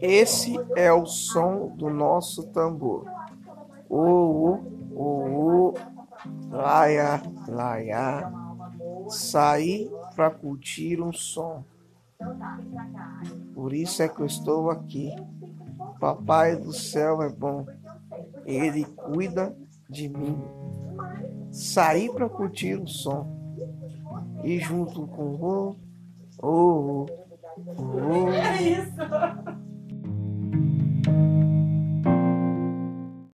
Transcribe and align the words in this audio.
Esse 0.00 0.54
é 0.76 0.92
o 0.92 1.06
som 1.06 1.68
do 1.68 1.90
nosso 1.90 2.44
tambor. 2.48 3.04
O, 3.88 4.58
o, 4.92 5.70
o, 5.70 5.74
laia, 6.50 7.22
laia. 7.48 8.32
Saí 9.08 9.90
para 10.14 10.30
curtir 10.30 11.00
um 11.00 11.12
som. 11.12 11.64
Por 13.54 13.72
isso 13.72 14.02
é 14.02 14.08
que 14.08 14.20
eu 14.20 14.26
estou 14.26 14.70
aqui. 14.70 15.14
Papai 16.00 16.56
do 16.56 16.72
céu 16.72 17.22
é 17.22 17.28
bom. 17.28 17.66
Ele 18.44 18.84
cuida 18.84 19.56
de 19.88 20.08
mim. 20.08 20.42
Saí 21.50 22.12
para 22.12 22.28
curtir 22.28 22.80
um 22.80 22.86
som. 22.86 23.26
E 24.42 24.58
junto 24.58 25.06
com 25.06 25.34
o, 25.34 25.76
oh, 26.42 26.48
o. 26.48 27.06